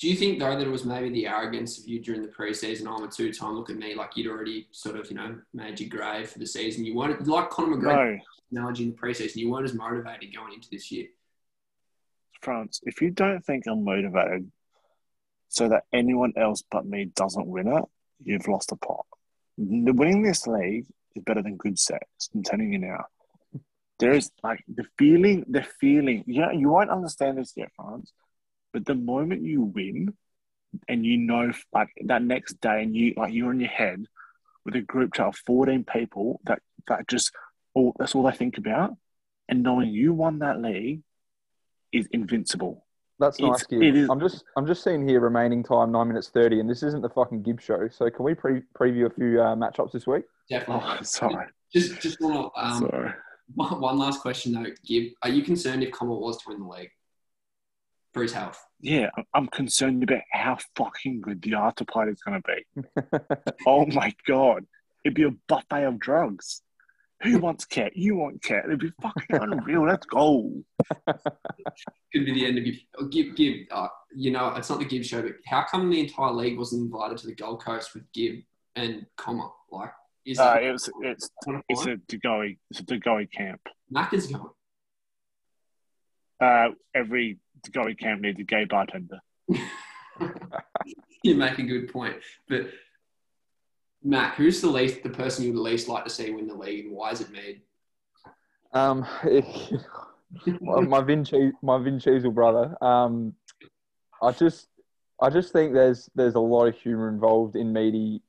[0.00, 2.88] Do you think though that it was maybe the arrogance of you during the preseason?
[2.88, 3.54] I'm a two-time.
[3.54, 6.46] Look at me, like you'd already sort of you know made your grave for the
[6.46, 6.84] season.
[6.84, 8.18] You weren't like Conor McGregor
[8.50, 9.36] No, analogy in the preseason.
[9.36, 11.06] You weren't as motivated going into this year.
[12.40, 14.50] France, if you don't think I'm motivated
[15.48, 17.84] so that anyone else but me doesn't win it,
[18.24, 19.06] you've lost a pot.
[19.56, 22.04] The winning this league is better than good sex.
[22.34, 23.04] I'm telling you now.
[24.00, 26.24] There is like the feeling, the feeling.
[26.26, 28.12] Yeah, you won't understand this yet, France.
[28.72, 30.14] But the moment you win,
[30.88, 34.04] and you know, like that next day, and you like you're in your head
[34.64, 36.58] with a group chat of 14 people that
[36.88, 37.30] that just
[37.74, 38.96] all that's all they think about,
[39.48, 41.02] and knowing you won that league
[41.92, 42.83] is invincible.
[43.24, 43.82] That's It's- nice, Gib.
[43.82, 46.82] it is- I'm just, I'm just seeing here remaining time nine minutes thirty, and this
[46.82, 47.88] isn't the fucking Gib show.
[47.88, 50.24] So can we pre- preview a few uh, matchups this week?
[50.50, 50.84] Definitely.
[50.86, 53.10] Oh, sorry, Just, just want to, um, sorry.
[53.54, 55.12] one one last question though, Gib.
[55.22, 56.90] Are you concerned if Comer was to win the league
[58.12, 58.62] for his health?
[58.80, 63.42] Yeah, I- I'm concerned about how fucking good the Arta plate is going to be.
[63.66, 64.66] oh my god,
[65.04, 66.60] it'd be a buffet of drugs.
[67.24, 67.96] Who wants cat?
[67.96, 68.64] You want cat?
[68.66, 69.86] It'd be fucking unreal.
[69.86, 70.62] Let's go.
[71.06, 72.74] Could be the end of you.
[72.98, 73.66] oh, Gib, Gib.
[73.70, 76.82] Uh, you know, it's not the Gib show, but how come the entire league wasn't
[76.82, 78.36] invited to the Gold Coast with Gib
[78.76, 79.48] and Comer?
[79.70, 79.90] Like,
[80.26, 80.66] is Uh, it?
[80.66, 81.30] it was, it's
[81.68, 83.60] it's a Degoe it's a Degoe camp.
[83.90, 84.44] Mac is going.
[86.40, 89.18] Uh, every Degoe camp needs a gay bartender.
[91.22, 92.16] you make a good point,
[92.48, 92.68] but
[94.04, 96.86] Mac, who's the least the person you would least like to see win the league,
[96.86, 97.62] and why is it Mead?
[98.72, 99.06] Um,
[100.60, 102.76] my my Vin, Che- my Vin Cheezel brother.
[102.84, 103.32] Um,
[104.22, 104.68] I just,
[105.22, 108.20] I just think there's there's a lot of humour involved in Meaty.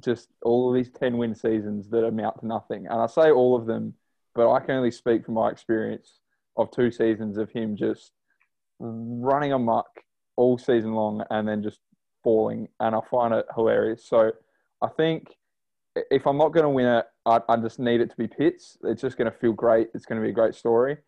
[0.00, 3.56] Just all of these ten win seasons that amount to nothing, and I say all
[3.56, 3.94] of them,
[4.36, 6.20] but I can only speak from my experience
[6.56, 8.12] of two seasons of him just
[8.78, 9.86] running amok
[10.36, 11.80] all season long and then just
[12.22, 14.04] falling, and I find it hilarious.
[14.06, 14.30] So
[14.82, 15.34] I think
[16.10, 18.78] if I'm not going to win it, I, I just need it to be Pitts.
[18.84, 19.88] It's just going to feel great.
[19.94, 20.98] It's going to be a great story.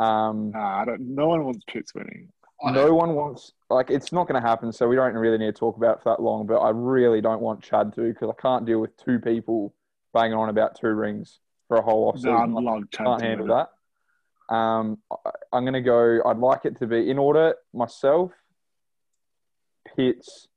[0.00, 1.00] Um, Nah, I don't.
[1.14, 2.28] No one wants Pitts winning.
[2.64, 5.52] No one wants like it's not going to happen, so we don't really need to
[5.52, 6.44] talk about it for that long.
[6.46, 9.74] But I really don't want Chad to because I can't deal with two people
[10.12, 12.64] banging on about two rings for a whole off No, I season.
[12.64, 13.06] love Chad.
[13.06, 13.46] can't handle
[14.48, 14.54] that.
[14.54, 16.20] Um, I, I'm going to go.
[16.26, 18.32] I'd like it to be in order myself,
[19.96, 20.48] Pitts,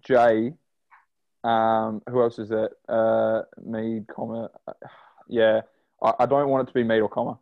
[0.00, 0.52] Jay.
[1.42, 2.70] Um, who else is that?
[2.88, 4.50] Uh, Mead, comma.
[5.28, 5.62] Yeah,
[6.02, 7.38] I, I don't want it to be Mead or comma.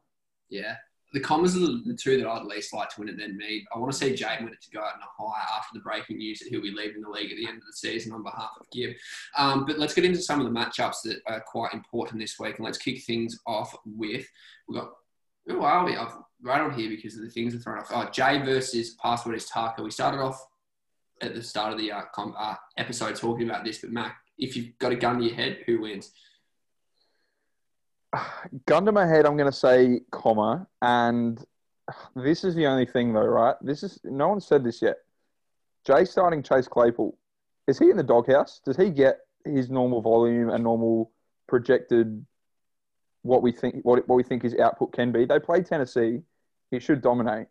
[0.51, 0.77] Yeah.
[1.13, 3.67] The Commas are the, two that I'd least like to win it then me.
[3.75, 5.81] I want to see Jay win it to go out in a high after the
[5.81, 8.23] breaking news that he'll be leaving the league at the end of the season on
[8.23, 8.95] behalf of Gib.
[9.37, 12.57] Um, but let's get into some of the matchups that are quite important this week.
[12.57, 14.27] And let's kick things off with
[14.67, 14.93] we've got
[15.47, 15.97] who are we?
[15.97, 17.91] I've rattled here because of the things that thrown off.
[17.93, 19.83] Oh, Jay versus Password is Tarka.
[19.83, 20.43] We started off
[21.23, 24.77] at the start of the uh, uh, episode talking about this, but Mack, if you've
[24.79, 26.13] got a gun to your head, who wins?
[28.67, 31.43] gun to my head, I'm going to say comma, and
[32.17, 33.57] this is the only thing though, right?
[33.63, 34.99] This is no one said this yet.
[35.87, 37.17] Jay starting Chase Claypool.
[37.67, 38.61] Is he in the doghouse?
[38.65, 41.11] Does he get his normal volume and normal
[41.49, 42.25] projected
[43.23, 45.25] what we think what what we think his output can be?
[45.25, 46.21] They play Tennessee.
[46.71, 47.49] He should dominate,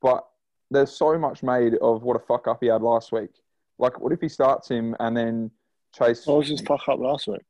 [0.00, 0.27] but
[0.70, 3.30] there's so much made of what a fuck up he had last week.
[3.78, 5.50] Like, what if he starts him and then
[5.96, 6.26] Chase?
[6.26, 7.42] What was his fuck up last week?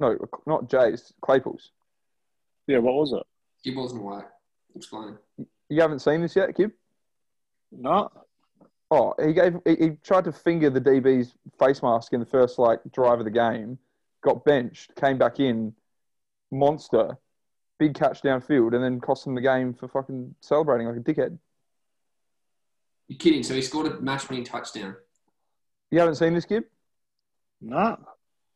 [0.00, 1.12] No, not Jay's.
[1.20, 1.72] Claypool's.
[2.66, 3.22] Yeah, what was it?
[3.64, 4.20] Gib wasn't away.
[4.74, 5.18] Explain.
[5.68, 6.72] You haven't seen this yet, Kib?
[7.72, 8.10] No.
[8.90, 12.58] Oh, he gave he, he tried to finger the DB's face mask in the first
[12.58, 13.78] like drive of the game,
[14.22, 15.74] got benched, came back in,
[16.50, 17.18] monster,
[17.78, 21.38] big catch downfield, and then cost him the game for fucking celebrating like a dickhead.
[23.08, 23.42] You're kidding.
[23.42, 24.96] So he scored a match winning touchdown.
[25.90, 26.64] You haven't seen this, Kib?
[27.60, 27.98] No.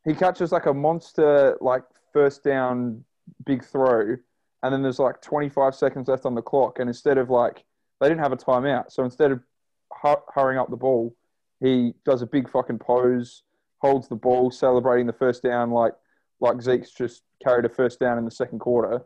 [0.04, 3.04] He catches like a monster like first down
[3.44, 4.16] big throw,
[4.62, 7.64] and then there's like 25 seconds left on the clock, and instead of like
[8.00, 9.40] they didn't have a timeout, so instead of
[10.02, 11.14] hu- hurrying up the ball,
[11.60, 13.44] he does a big fucking pose,
[13.78, 15.94] holds the ball, celebrating the first down like
[16.40, 19.02] like Zeke's just carried a first down in the second quarter,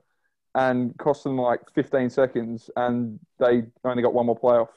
[0.55, 4.69] and cost them like 15 seconds, and they only got one more playoff.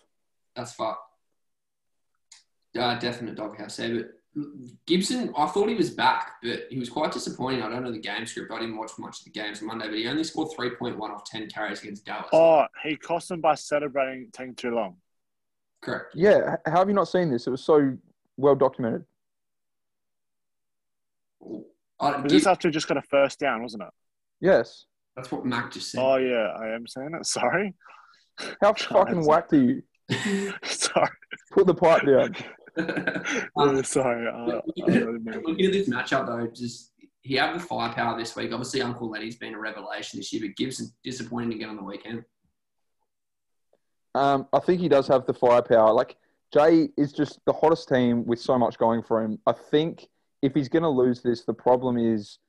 [0.60, 1.00] That's fucked.
[2.78, 3.96] Uh, definite doghouse there.
[4.36, 4.46] But
[4.86, 7.62] Gibson, I thought he was back, but he was quite disappointing.
[7.62, 8.52] I don't know the game script.
[8.52, 11.24] I didn't watch much of the games on Monday, but he only scored 3.1 off
[11.24, 12.28] 10 carries against Dallas.
[12.34, 14.98] Oh, he cost them by celebrating taking too long.
[15.82, 16.14] Correct.
[16.14, 17.48] Yeah, how have you not seen this?
[17.48, 17.98] It was so
[18.36, 19.06] well documented.
[22.02, 23.90] I, Was this after just got a first down, wasn't it?
[24.42, 24.86] Yes.
[25.16, 26.02] that's what Mack just said.
[26.02, 27.26] Oh yeah, I am saying it.
[27.26, 27.74] Sorry.
[28.62, 29.84] How fucking whacked are you?
[30.64, 31.10] Sorry.
[31.52, 32.36] Put the pipe down.
[33.56, 34.28] Um, Yeah, sorry.
[34.28, 36.92] Uh, looking, at, meant- looking at this matchup, though, just
[37.22, 38.52] he had the firepower this week.
[38.52, 42.24] Obviously, Uncle Lenny's been a revelation this year, but Gibson disappointing again on the weekend.
[44.16, 45.94] Um, I think he does have the firepower.
[45.94, 46.16] Like
[46.54, 49.40] Jay is just the hottest team with so much going for him.
[49.46, 50.08] I think
[50.42, 52.40] if he's going to lose this, the problem is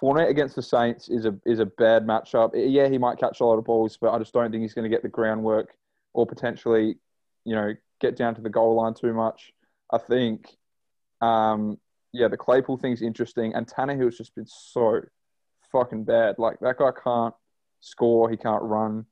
[0.00, 2.50] Fournette against the Saints is a is a bad matchup.
[2.54, 4.88] Yeah, he might catch a lot of balls, but I just don't think he's going
[4.88, 5.74] to get the groundwork
[6.12, 6.96] or potentially,
[7.44, 9.52] you know, get down to the goal line too much.
[9.92, 10.48] I think,
[11.20, 11.78] um,
[12.12, 15.00] yeah, the Claypool thing's interesting, and Tannehill's just been so
[15.72, 16.36] fucking bad.
[16.38, 17.34] Like that guy can't
[17.80, 19.06] score, he can't run.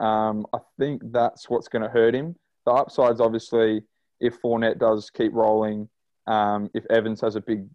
[0.00, 2.36] Um, I think that's what's going to hurt him.
[2.66, 3.82] The upside's obviously
[4.20, 5.88] if Fournette does keep rolling,
[6.26, 7.66] um, if Evans has a big,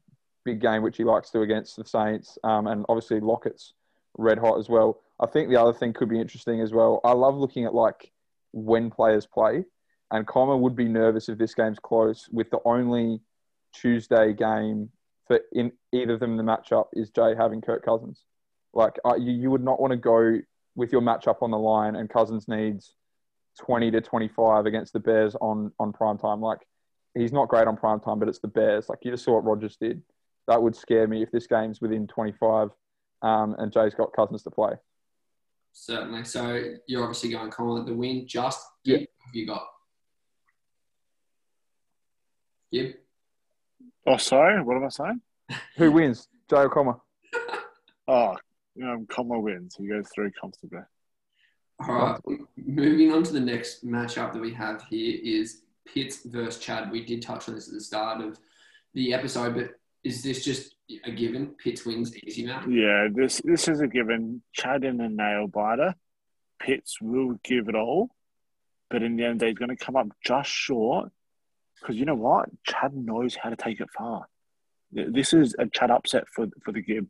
[0.43, 3.73] big game, which he likes to against the Saints, um, and obviously Lockett's
[4.17, 5.01] red hot as well.
[5.19, 6.99] I think the other thing could be interesting as well.
[7.03, 8.11] I love looking at like
[8.51, 9.63] when players play,
[10.11, 13.21] and Comer would be nervous if this game's close with the only
[13.73, 14.89] Tuesday game
[15.27, 18.23] for in either of them the matchup is Jay having Kirk Cousins.
[18.73, 20.39] Like uh, you, you would not want to go
[20.75, 22.95] with your matchup on the line, and Cousins needs
[23.59, 26.41] twenty to twenty-five against the Bears on on prime time.
[26.41, 26.59] Like
[27.13, 28.89] he's not great on prime time, but it's the Bears.
[28.89, 30.01] Like you just saw what Rodgers did.
[30.47, 32.69] That would scare me if this game's within twenty-five,
[33.21, 34.73] um, and Jay's got Cousins to play.
[35.73, 36.25] Certainly.
[36.25, 38.27] So you're obviously going Colin at the win.
[38.27, 38.97] Just Yeah.
[38.97, 39.67] Gib, have you got?
[42.71, 42.93] Gib?
[44.05, 44.61] Oh, sorry.
[44.61, 45.21] What am I saying?
[45.77, 46.27] Who wins?
[46.49, 46.99] Joe Comma.
[48.07, 48.35] Oh,
[48.83, 49.75] um, Como wins.
[49.77, 50.79] He goes through comfortably.
[51.79, 52.39] All right.
[52.57, 56.91] Moving on to the next matchup that we have here is Pitts versus Chad.
[56.91, 58.37] We did touch on this at the start of
[58.95, 60.75] the episode, but is this just
[61.05, 61.55] a given?
[61.63, 62.69] Pitts wins easy, Matt?
[62.69, 64.41] Yeah, this this is a given.
[64.53, 65.95] Chad in a nail biter.
[66.59, 68.09] Pitts will give it all,
[68.89, 71.11] but in the end, he's going to come up just short.
[71.79, 72.49] Because you know what?
[72.65, 74.27] Chad knows how to take it far.
[74.91, 77.07] This is a Chad upset for for the Gib.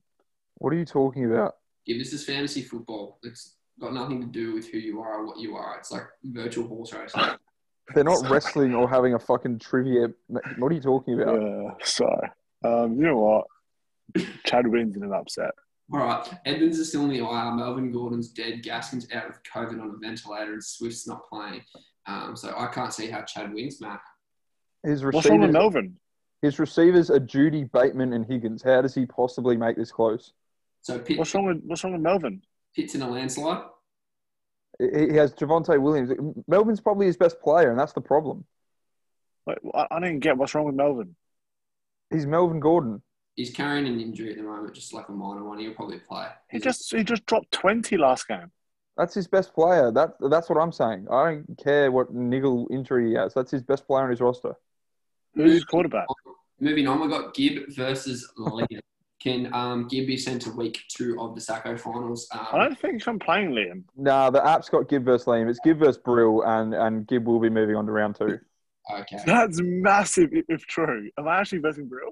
[0.55, 1.55] What are you talking about?
[1.85, 3.19] Gib, this is fantasy football.
[3.23, 5.77] It's got nothing to do with who you are or what you are.
[5.79, 7.21] It's like virtual horse racing.
[7.93, 10.09] They're not wrestling or having a fucking trivia.
[10.57, 11.43] What are you talking about?
[11.43, 12.29] Uh, sorry.
[12.63, 14.25] Um, you know what?
[14.45, 15.51] Chad wins in an upset.
[15.93, 17.51] All right, Edmonds is still in the IR.
[17.51, 18.63] Melvin Gordon's dead.
[18.63, 21.61] Gaskin's out with COVID on a ventilator, and Swift's not playing.
[22.07, 23.99] Um, so I can't see how Chad wins, Matt.
[24.83, 25.97] His receivers, What's wrong with receivers, Melvin?
[26.41, 28.63] his receivers are Jeudy, Bateman, and Higgins.
[28.63, 30.33] How does he possibly make this close?
[30.81, 32.41] So Pitt, What's wrong with What's wrong with Melvin?
[32.75, 33.63] Pitt's in a landslide.
[34.79, 36.11] He he has Javonte Williams.
[36.47, 38.45] Melvin's probably his best player, and that's the problem.
[39.45, 41.15] Like, I, I didn't get what's wrong with Melvin.
[42.11, 43.01] He's Melvin Gordon.
[43.35, 45.57] He's carrying an injury at the moment, just like a minor one.
[45.59, 46.27] He'll probably play.
[46.49, 48.51] He just he just dropped twenty last game.
[48.97, 49.89] That's his best player.
[49.91, 51.07] That that's what I'm saying.
[51.09, 53.33] I don't care what niggle injury he has.
[53.33, 54.53] That's his best player on his roster.
[55.33, 56.07] Who's his quarterback?
[56.59, 58.79] Moving on, we've got Gib versus Liam.
[59.23, 62.27] Can um, Gib be sent to week two of the Sacco finals?
[62.31, 63.83] I Um, don't think I'm playing Liam.
[63.95, 65.49] Nah, the app's got Gib versus Liam.
[65.49, 68.39] It's Gib versus Brill, and and Gib will be moving on to round two.
[68.99, 69.17] Okay.
[69.25, 71.09] That's massive if, if true.
[71.17, 72.11] Am I actually betting Brill?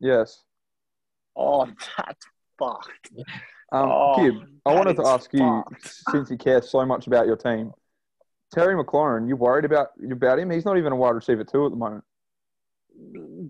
[0.00, 0.42] Yes.
[1.36, 2.26] Oh, that's
[2.58, 3.10] fucked.
[3.72, 5.62] Um, Oh, Gib, I wanted to is ask you,
[6.10, 7.72] since you care so much about your team,
[8.54, 10.50] Terry McLaurin, you worried about about him?
[10.50, 12.04] He's not even a wide receiver two at the moment.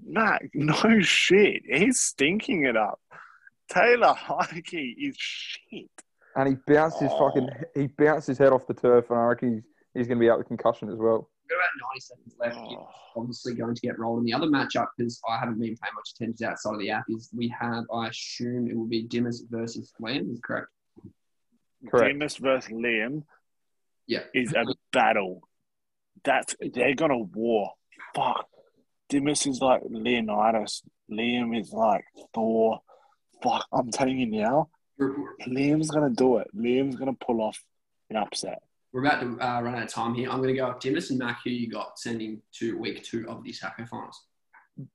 [0.07, 1.63] Matt, no shit.
[1.67, 2.99] He's stinking it up.
[3.71, 5.91] Taylor Heinicke is shit.
[6.35, 7.29] And he bounced his Oh.
[7.29, 9.63] fucking he bounced his head off the turf, and I reckon he's,
[9.95, 11.29] he's going to be out with concussion as well.
[11.49, 12.57] We've got about 90 seconds left.
[12.59, 12.89] Oh.
[13.17, 14.19] Obviously going to get rolled.
[14.19, 17.05] in the other matchup, because I haven't been paying much attention outside of the app,
[17.09, 20.33] is we have, I assume it will be Dimas versus Liam.
[20.33, 20.67] Is correct?
[21.89, 22.13] Correct.
[22.19, 23.23] Demas versus Liam
[24.07, 24.25] Yeah.
[24.35, 25.43] is a battle.
[26.25, 27.73] That's they're gonna war.
[28.15, 28.49] Fuck.
[29.09, 30.83] Demas is like Leonidas.
[31.11, 32.81] Liam is like Thor.
[33.43, 33.67] Fuck.
[33.73, 34.69] I'm telling you now,
[34.99, 36.49] We're, we're- Liam's gonna do it.
[36.57, 37.63] Liam's gonna pull off
[38.11, 38.63] an upset.
[38.97, 40.31] We're about to uh, run out of time here.
[40.31, 43.27] I'm going to go with Dimas and Mack, who you got sending to week two
[43.29, 44.23] of the Sacco finals.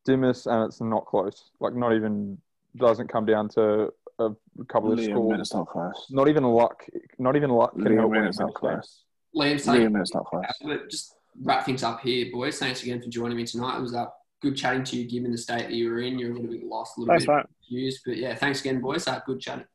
[0.05, 1.51] Dimas, and it's not close.
[1.59, 2.39] Like not even
[2.75, 4.31] doesn't come down to a
[4.69, 5.39] couple of Liam, scores.
[5.41, 6.07] it's not close.
[6.09, 6.83] Not even luck.
[7.19, 9.03] Not even luck can help Liam, win it's a not close.
[9.35, 10.45] Liam, Liam, it's not close.
[10.63, 12.57] but just wrap things up here, boys.
[12.57, 13.77] Thanks again for joining me tonight.
[13.77, 14.07] It was uh,
[14.41, 16.17] good chatting to you, given the state that you were in.
[16.17, 17.45] You're a little bit lost, a little Thanks, bit mate.
[17.67, 18.01] confused.
[18.03, 19.07] But yeah, thanks again, boys.
[19.07, 19.65] Uh, good chatting.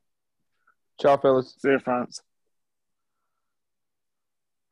[0.99, 1.55] Ciao, fellas.
[1.59, 2.19] See you, Frantz.